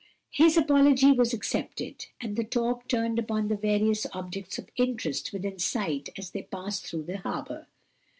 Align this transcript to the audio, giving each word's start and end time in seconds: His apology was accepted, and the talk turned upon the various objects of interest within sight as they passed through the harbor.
His 0.31 0.57
apology 0.57 1.11
was 1.11 1.31
accepted, 1.31 2.07
and 2.19 2.35
the 2.35 2.43
talk 2.43 2.87
turned 2.87 3.19
upon 3.19 3.49
the 3.49 3.55
various 3.55 4.07
objects 4.13 4.57
of 4.57 4.71
interest 4.75 5.31
within 5.31 5.59
sight 5.59 6.09
as 6.17 6.31
they 6.31 6.41
passed 6.41 6.87
through 6.87 7.03
the 7.03 7.19
harbor. 7.19 7.67